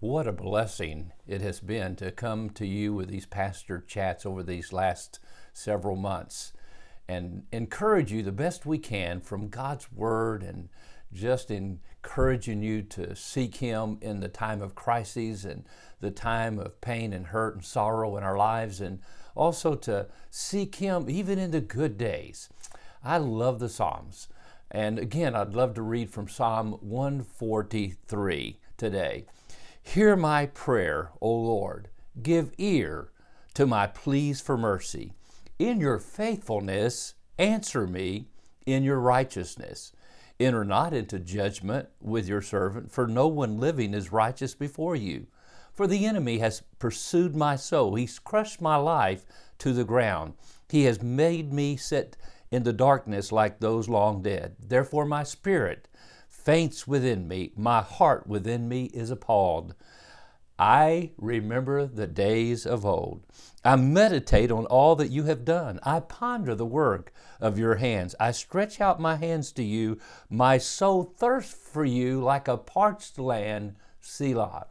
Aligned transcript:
What 0.00 0.26
a 0.26 0.32
blessing 0.32 1.12
it 1.26 1.40
has 1.40 1.58
been 1.58 1.96
to 1.96 2.10
come 2.10 2.50
to 2.50 2.66
you 2.66 2.92
with 2.92 3.08
these 3.08 3.24
pastor 3.24 3.82
chats 3.86 4.26
over 4.26 4.42
these 4.42 4.70
last 4.70 5.20
several 5.54 5.96
months 5.96 6.52
and 7.08 7.44
encourage 7.50 8.12
you 8.12 8.22
the 8.22 8.30
best 8.30 8.66
we 8.66 8.76
can 8.76 9.22
from 9.22 9.48
God's 9.48 9.90
Word 9.90 10.42
and 10.42 10.68
just 11.14 11.50
encouraging 11.50 12.62
you 12.62 12.82
to 12.82 13.16
seek 13.16 13.56
Him 13.56 13.96
in 14.02 14.20
the 14.20 14.28
time 14.28 14.60
of 14.60 14.74
crises 14.74 15.46
and 15.46 15.64
the 16.00 16.10
time 16.10 16.58
of 16.58 16.78
pain 16.82 17.14
and 17.14 17.28
hurt 17.28 17.54
and 17.54 17.64
sorrow 17.64 18.18
in 18.18 18.22
our 18.22 18.36
lives, 18.36 18.82
and 18.82 19.00
also 19.34 19.74
to 19.76 20.08
seek 20.30 20.74
Him 20.74 21.08
even 21.08 21.38
in 21.38 21.52
the 21.52 21.62
good 21.62 21.96
days. 21.96 22.50
I 23.02 23.16
love 23.16 23.60
the 23.60 23.70
Psalms. 23.70 24.28
And 24.70 24.98
again, 24.98 25.34
I'd 25.34 25.54
love 25.54 25.72
to 25.74 25.82
read 25.82 26.10
from 26.10 26.28
Psalm 26.28 26.72
143 26.82 28.58
today. 28.76 29.24
Hear 29.86 30.16
my 30.16 30.46
prayer, 30.46 31.12
O 31.22 31.32
Lord. 31.32 31.88
Give 32.20 32.52
ear 32.58 33.12
to 33.54 33.66
my 33.66 33.86
pleas 33.86 34.40
for 34.40 34.58
mercy. 34.58 35.12
In 35.60 35.80
your 35.80 35.98
faithfulness, 36.00 37.14
answer 37.38 37.86
me 37.86 38.26
in 38.66 38.82
your 38.82 38.98
righteousness. 38.98 39.92
Enter 40.40 40.64
not 40.64 40.92
into 40.92 41.18
judgment 41.20 41.88
with 42.00 42.28
your 42.28 42.42
servant, 42.42 42.90
for 42.90 43.06
no 43.06 43.28
one 43.28 43.58
living 43.58 43.94
is 43.94 44.12
righteous 44.12 44.54
before 44.54 44.96
you. 44.96 45.28
For 45.72 45.86
the 45.86 46.04
enemy 46.04 46.38
has 46.38 46.64
pursued 46.78 47.36
my 47.36 47.54
soul, 47.54 47.94
he's 47.94 48.18
crushed 48.18 48.60
my 48.60 48.76
life 48.76 49.24
to 49.58 49.72
the 49.72 49.84
ground. 49.84 50.34
He 50.68 50.82
has 50.84 51.00
made 51.00 51.52
me 51.52 51.76
sit 51.76 52.16
in 52.50 52.64
the 52.64 52.72
darkness 52.72 53.30
like 53.30 53.60
those 53.60 53.88
long 53.88 54.20
dead. 54.20 54.56
Therefore, 54.58 55.06
my 55.06 55.22
spirit 55.22 55.88
faints 56.46 56.86
within 56.86 57.26
me, 57.26 57.50
my 57.56 57.82
heart 57.82 58.24
within 58.28 58.68
me 58.68 58.84
is 58.94 59.10
appalled. 59.10 59.74
I 60.56 61.10
remember 61.18 61.86
the 61.86 62.06
days 62.06 62.64
of 62.64 62.86
old. 62.86 63.24
I 63.64 63.74
meditate 63.74 64.52
on 64.52 64.64
all 64.66 64.94
that 64.94 65.10
you 65.10 65.24
have 65.24 65.44
done. 65.44 65.80
I 65.82 65.98
ponder 65.98 66.54
the 66.54 66.64
work 66.64 67.12
of 67.40 67.58
your 67.58 67.74
hands. 67.74 68.14
I 68.20 68.30
stretch 68.30 68.80
out 68.80 69.00
my 69.00 69.16
hands 69.16 69.50
to 69.52 69.64
you. 69.64 69.98
My 70.30 70.56
soul 70.56 71.12
thirsts 71.18 71.52
for 71.52 71.84
you 71.84 72.22
like 72.22 72.46
a 72.46 72.56
parched 72.56 73.18
land, 73.18 73.74
Selah. 74.00 74.68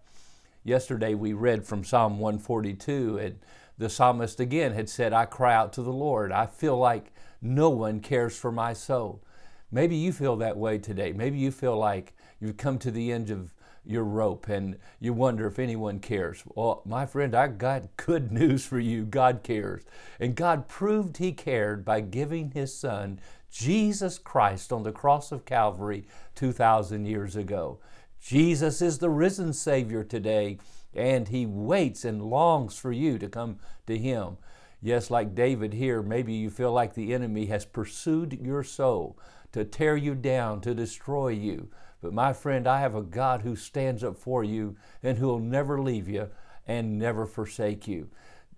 Yesterday 0.63 1.13
we 1.13 1.33
read 1.33 1.65
from 1.65 1.83
Psalm 1.83 2.19
142, 2.19 3.17
and 3.17 3.39
the 3.77 3.89
psalmist 3.89 4.39
again 4.39 4.71
had 4.71 4.87
said, 4.87 5.11
I 5.11 5.25
cry 5.25 5.53
out 5.53 5.73
to 5.73 5.81
the 5.81 5.91
Lord. 5.91 6.31
I 6.31 6.45
feel 6.45 6.77
like 6.77 7.11
no 7.41 7.69
one 7.69 7.99
cares 7.99 8.37
for 8.37 8.53
my 8.53 8.71
soul. 8.71 9.21
Maybe 9.71 9.95
you 9.95 10.13
feel 10.13 10.35
that 10.37 10.57
way 10.57 10.77
today. 10.77 11.11
Maybe 11.11 11.37
you 11.37 11.51
feel 11.51 11.77
like 11.77 12.13
you've 12.39 12.57
come 12.57 12.77
to 12.79 12.91
the 12.91 13.11
end 13.11 13.29
of 13.29 13.53
your 13.85 14.03
rope 14.03 14.47
and 14.47 14.77
you 14.99 15.13
wonder 15.13 15.45
if 15.47 15.59
anyone 15.59 15.99
cares. 15.99 16.43
Well, 16.55 16.81
my 16.85 17.05
friend, 17.05 17.35
I 17.35 17.47
got 17.47 17.95
good 17.97 18.31
news 18.39 18.65
for 18.65 18.79
you. 18.79 19.05
God 19.05 19.41
cares. 19.43 19.83
And 20.19 20.35
God 20.35 20.67
proved 20.67 21.17
He 21.17 21.31
cared 21.31 21.85
by 21.85 22.01
giving 22.01 22.51
His 22.51 22.75
Son, 22.75 23.19
Jesus 23.51 24.17
Christ, 24.17 24.73
on 24.73 24.83
the 24.83 24.91
cross 24.91 25.31
of 25.31 25.45
Calvary 25.45 26.05
2,000 26.35 27.05
years 27.05 27.35
ago. 27.35 27.79
Jesus 28.19 28.81
is 28.81 28.97
the 28.97 29.09
risen 29.09 29.53
Savior 29.53 30.03
today, 30.03 30.57
and 30.93 31.27
He 31.27 31.45
waits 31.45 32.03
and 32.03 32.23
longs 32.23 32.77
for 32.77 32.91
you 32.91 33.19
to 33.19 33.29
come 33.29 33.59
to 33.85 33.97
Him. 33.97 34.37
Yes, 34.85 35.09
like 35.09 35.33
David 35.33 35.73
here, 35.73 36.03
maybe 36.03 36.31
you 36.31 36.51
feel 36.51 36.71
like 36.71 36.93
the 36.93 37.11
enemy 37.11 37.47
has 37.47 37.65
pursued 37.65 38.37
your 38.39 38.63
soul 38.63 39.17
to 39.51 39.65
tear 39.65 39.97
you 39.97 40.13
down, 40.13 40.61
to 40.61 40.75
destroy 40.75 41.29
you. 41.29 41.69
But 42.03 42.13
my 42.13 42.33
friend, 42.33 42.67
I 42.67 42.81
have 42.81 42.93
a 42.93 43.01
God 43.01 43.41
who 43.41 43.55
stands 43.55 44.03
up 44.03 44.15
for 44.15 44.43
you 44.43 44.75
and 45.01 45.17
who 45.17 45.25
will 45.25 45.39
never 45.39 45.81
leave 45.81 46.07
you 46.07 46.29
and 46.67 46.99
never 46.99 47.25
forsake 47.25 47.87
you. 47.87 48.11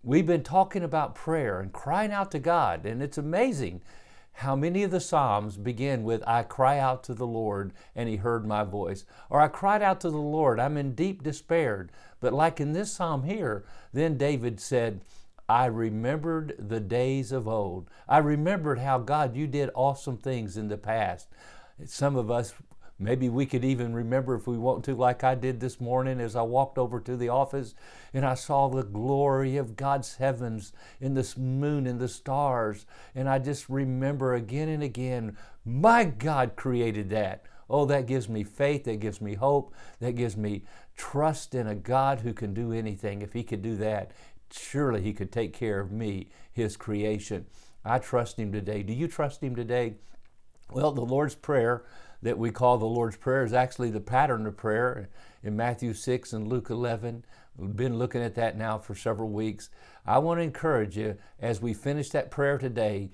We've 0.04 0.28
been 0.28 0.44
talking 0.44 0.84
about 0.84 1.16
prayer 1.16 1.62
and 1.62 1.72
crying 1.72 2.12
out 2.12 2.30
to 2.32 2.40
God, 2.40 2.86
and 2.86 3.02
it's 3.02 3.18
amazing 3.18 3.82
how 4.34 4.54
many 4.54 4.84
of 4.84 4.92
the 4.92 5.00
Psalms 5.00 5.56
begin 5.56 6.04
with, 6.04 6.28
I 6.28 6.44
cry 6.44 6.78
out 6.78 7.06
to 7.06 7.14
the 7.14 7.26
Lord 7.26 7.72
and 7.96 8.10
he 8.10 8.18
heard 8.18 8.46
my 8.46 8.66
voice. 8.66 9.06
Or 9.30 9.40
I 9.40 9.48
cried 9.48 9.82
out 9.82 10.02
to 10.02 10.10
the 10.10 10.18
Lord, 10.18 10.60
I'm 10.60 10.76
in 10.76 10.94
deep 10.94 11.24
despair. 11.24 11.88
But 12.20 12.34
like 12.34 12.60
in 12.60 12.74
this 12.74 12.92
Psalm 12.92 13.24
here, 13.24 13.64
then 13.94 14.18
David 14.18 14.60
said, 14.60 15.00
I 15.50 15.66
remembered 15.68 16.56
the 16.60 16.82
days 16.82 17.32
of 17.32 17.48
old. 17.48 17.90
I 18.08 18.18
remembered 18.18 18.80
how, 18.80 19.00
God, 19.00 19.36
you 19.36 19.48
did 19.48 19.70
awesome 19.76 20.18
things 20.18 20.58
in 20.58 20.68
the 20.68 20.78
past. 20.78 21.30
Some 21.86 22.18
of 22.18 22.30
us, 22.30 22.54
maybe 23.00 23.30
we 23.30 23.46
could 23.46 23.64
even 23.64 23.94
remember 23.94 24.36
if 24.36 24.46
we 24.46 24.58
want 24.58 24.84
to, 24.86 24.96
like 24.96 25.24
I 25.24 25.36
did 25.36 25.62
this 25.62 25.80
morning 25.80 26.20
as 26.20 26.36
I 26.36 26.42
walked 26.42 26.78
over 26.78 27.00
to 27.00 27.16
the 27.16 27.30
office 27.30 27.76
and 28.14 28.26
I 28.26 28.34
saw 28.34 28.68
the 28.68 28.84
glory 28.84 29.56
of 29.56 29.78
God's 29.78 30.18
heavens 30.18 30.74
in 31.00 31.14
this 31.14 31.38
moon 31.38 31.88
and 31.88 32.00
the 32.00 32.10
stars. 32.10 32.86
And 33.16 33.30
I 33.30 33.40
just 33.40 33.70
remember 33.70 34.34
again 34.34 34.68
and 34.68 34.84
again, 34.84 35.38
my 35.64 36.04
God 36.04 36.58
created 36.58 37.10
that. 37.12 37.46
Oh, 37.70 37.86
that 37.86 38.06
gives 38.06 38.28
me 38.28 38.44
faith, 38.44 38.86
that 38.86 39.00
gives 39.00 39.22
me 39.22 39.36
hope, 39.36 39.74
that 40.00 40.16
gives 40.16 40.36
me 40.36 40.64
trust 40.96 41.54
in 41.54 41.68
a 41.68 41.76
God 41.76 42.22
who 42.22 42.34
can 42.34 42.54
do 42.54 42.72
anything. 42.72 43.22
If 43.22 43.34
He 43.34 43.44
could 43.44 43.62
do 43.62 43.76
that, 43.78 44.12
surely 44.52 45.02
He 45.02 45.14
could 45.14 45.32
take 45.32 45.54
care 45.54 45.80
of 45.80 45.92
me, 45.92 46.30
His 46.52 46.78
creation. 46.78 47.46
I 47.84 48.00
trust 48.00 48.40
Him 48.40 48.52
today. 48.52 48.84
Do 48.84 48.94
you 48.94 49.08
trust 49.08 49.42
Him 49.42 49.56
today? 49.56 49.96
Well, 50.72 50.92
the 50.92 51.02
Lord's 51.02 51.36
Prayer 51.36 51.86
that 52.22 52.38
we 52.38 52.52
call 52.52 52.78
the 52.78 52.86
Lord's 52.86 53.18
Prayer 53.18 53.44
is 53.44 53.54
actually 53.54 53.92
the 53.92 54.00
pattern 54.00 54.46
of 54.46 54.58
prayer 54.58 55.10
in 55.44 55.56
Matthew 55.56 55.94
6 55.94 56.34
and 56.34 56.48
Luke 56.48 56.70
11. 56.70 57.24
We've 57.56 57.76
been 57.76 57.98
looking 57.98 58.22
at 58.22 58.36
that 58.36 58.58
now 58.58 58.78
for 58.78 58.96
several 58.96 59.30
weeks. 59.30 59.70
I 60.06 60.20
want 60.20 60.40
to 60.40 60.44
encourage 60.44 60.98
you 60.98 61.18
as 61.40 61.62
we 61.62 61.74
finish 61.74 62.10
that 62.10 62.32
prayer 62.32 62.58
today, 62.58 63.12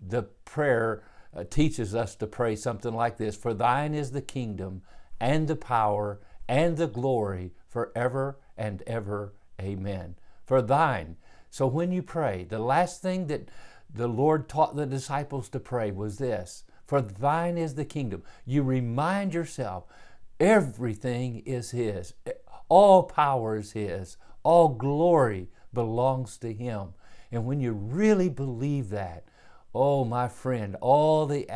the 0.00 0.24
prayer 0.44 1.02
uh, 1.34 1.44
teaches 1.44 1.94
us 1.94 2.14
to 2.16 2.26
pray 2.26 2.56
something 2.56 2.94
like 2.94 3.16
this 3.16 3.36
For 3.36 3.52
thine 3.52 3.94
is 3.94 4.12
the 4.12 4.22
kingdom 4.22 4.82
and 5.20 5.48
the 5.48 5.56
power 5.56 6.20
and 6.48 6.76
the 6.76 6.88
glory 6.88 7.52
forever 7.68 8.38
and 8.56 8.82
ever. 8.86 9.34
Amen 9.60 10.16
for 10.46 10.62
thine. 10.62 11.16
So 11.50 11.66
when 11.66 11.92
you 11.92 12.02
pray, 12.02 12.44
the 12.44 12.58
last 12.58 13.02
thing 13.02 13.26
that 13.26 13.48
the 13.92 14.06
Lord 14.06 14.48
taught 14.48 14.76
the 14.76 14.86
disciples 14.86 15.48
to 15.50 15.60
pray 15.60 15.90
was 15.90 16.18
this 16.18 16.64
For 16.86 17.00
thine 17.00 17.58
is 17.58 17.74
the 17.74 17.84
kingdom. 17.84 18.22
You 18.44 18.62
remind 18.62 19.34
yourself 19.34 19.84
everything 20.38 21.42
is 21.44 21.72
His, 21.72 22.14
all 22.68 23.02
power 23.02 23.56
is 23.56 23.72
His, 23.72 24.16
all 24.42 24.68
glory 24.68 25.48
belongs 25.72 26.38
to 26.38 26.52
Him. 26.52 26.94
And 27.32 27.44
when 27.44 27.60
you 27.60 27.72
really 27.72 28.28
believe 28.28 28.90
that, 28.90 29.24
oh, 29.76 30.04
my 30.04 30.28
friend, 30.28 30.76
all 30.80 31.26
the 31.26 31.46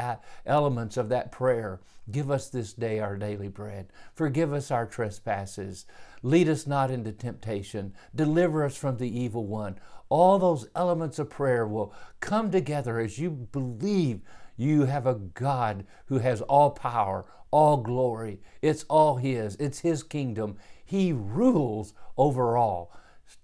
elements 0.45 0.97
of 0.97 1.09
that 1.09 1.33
prayer 1.33 1.81
give 2.11 2.31
us 2.31 2.49
this 2.49 2.73
day 2.73 2.99
our 2.99 3.17
daily 3.17 3.49
bread. 3.49 3.93
Forgive 4.15 4.53
us 4.53 4.71
our 4.71 4.87
trespasses. 4.87 5.87
Lead 6.23 6.49
us 6.49 6.67
not 6.67 6.91
into 6.91 7.13
temptation. 7.13 7.95
Deliver 8.15 8.65
us 8.65 8.77
from 8.77 8.99
the 8.99 9.19
evil 9.19 9.47
one. 9.47 9.79
All 10.09 10.39
those 10.39 10.69
elements 10.75 11.19
of 11.19 11.31
prayer 11.31 11.67
will 11.67 11.95
come 12.21 12.51
together 12.51 12.99
as 12.99 13.19
you 13.19 13.31
believe 13.31 14.21
you 14.57 14.85
have 14.85 15.07
a 15.07 15.15
God 15.15 15.87
who 16.07 16.19
has 16.19 16.43
all 16.43 16.71
power, 16.71 17.25
all 17.51 17.79
glory. 17.79 18.41
It's 18.61 18.85
all 18.89 19.17
His, 19.17 19.57
it's 19.57 19.81
His 19.81 20.03
kingdom. 20.03 20.57
He 20.85 21.13
rules 21.13 21.95
over 22.19 22.57
all. 22.57 22.93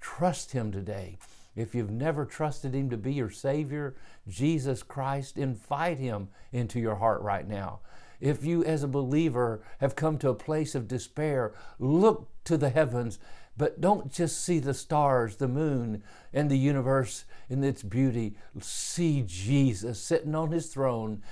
Trust 0.00 0.52
Him 0.52 0.72
today. 0.72 1.18
If 1.56 1.74
you've 1.74 1.90
never 1.90 2.26
trusted 2.26 2.74
Him 2.74 2.90
to 2.90 2.98
be 2.98 3.14
your 3.14 3.30
Savior, 3.30 3.96
Jesus 4.28 4.82
Christ, 4.82 5.38
invite 5.38 5.98
Him 5.98 6.28
into 6.52 6.78
your 6.78 6.96
heart 6.96 7.22
right 7.22 7.48
now. 7.48 7.80
If 8.20 8.44
you, 8.44 8.62
as 8.64 8.82
a 8.82 8.88
believer, 8.88 9.62
have 9.80 9.96
come 9.96 10.18
to 10.18 10.28
a 10.28 10.34
place 10.34 10.74
of 10.74 10.86
despair, 10.86 11.54
look 11.78 12.28
to 12.44 12.56
the 12.56 12.70
heavens, 12.70 13.18
but 13.56 13.80
don't 13.80 14.12
just 14.12 14.42
see 14.42 14.58
the 14.58 14.74
stars, 14.74 15.36
the 15.36 15.48
moon, 15.48 16.02
and 16.32 16.50
the 16.50 16.58
universe 16.58 17.24
in 17.48 17.64
its 17.64 17.82
beauty. 17.82 18.36
See 18.60 19.24
Jesus 19.26 20.00
sitting 20.00 20.34
on 20.34 20.52
his 20.52 20.66
throne, 20.66 21.22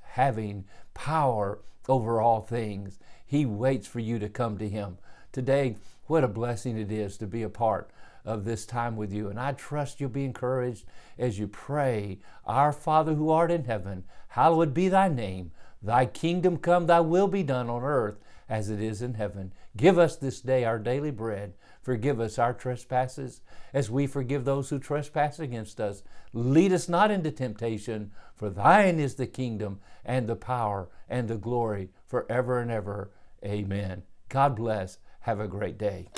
having 0.00 0.64
power 0.94 1.60
over 1.88 2.20
all 2.20 2.40
things. 2.40 2.98
He 3.26 3.44
waits 3.44 3.86
for 3.86 4.00
you 4.00 4.18
to 4.18 4.28
come 4.28 4.56
to 4.58 4.68
him. 4.68 4.98
Today, 5.32 5.76
what 6.06 6.24
a 6.24 6.28
blessing 6.28 6.78
it 6.78 6.92
is 6.92 7.18
to 7.18 7.26
be 7.26 7.42
a 7.42 7.48
part 7.48 7.90
of 8.24 8.44
this 8.44 8.64
time 8.66 8.96
with 8.96 9.12
you. 9.12 9.28
And 9.28 9.38
I 9.38 9.52
trust 9.52 10.00
you'll 10.00 10.10
be 10.10 10.24
encouraged 10.24 10.84
as 11.18 11.38
you 11.38 11.46
pray, 11.46 12.18
Our 12.46 12.72
Father 12.72 13.14
who 13.14 13.30
art 13.30 13.50
in 13.50 13.64
heaven, 13.64 14.04
hallowed 14.28 14.74
be 14.74 14.88
thy 14.88 15.08
name. 15.08 15.52
Thy 15.82 16.06
kingdom 16.06 16.56
come, 16.56 16.86
thy 16.86 17.00
will 17.00 17.28
be 17.28 17.42
done 17.42 17.68
on 17.68 17.82
earth 17.82 18.18
as 18.48 18.70
it 18.70 18.80
is 18.80 19.02
in 19.02 19.14
heaven. 19.14 19.52
Give 19.76 19.98
us 19.98 20.16
this 20.16 20.40
day 20.40 20.64
our 20.64 20.78
daily 20.78 21.10
bread. 21.10 21.54
Forgive 21.82 22.20
us 22.20 22.38
our 22.38 22.54
trespasses 22.54 23.40
as 23.74 23.90
we 23.90 24.06
forgive 24.06 24.44
those 24.44 24.70
who 24.70 24.78
trespass 24.78 25.38
against 25.38 25.80
us. 25.80 26.02
Lead 26.32 26.72
us 26.72 26.88
not 26.88 27.10
into 27.10 27.30
temptation, 27.30 28.12
for 28.34 28.48
thine 28.48 28.98
is 28.98 29.16
the 29.16 29.26
kingdom 29.26 29.80
and 30.04 30.26
the 30.26 30.36
power 30.36 30.88
and 31.08 31.28
the 31.28 31.36
glory 31.36 31.90
forever 32.06 32.58
and 32.60 32.70
ever. 32.70 33.10
Amen. 33.44 34.02
God 34.28 34.56
bless. 34.56 34.98
Have 35.20 35.40
a 35.40 35.48
great 35.48 35.78
day. 35.78 36.08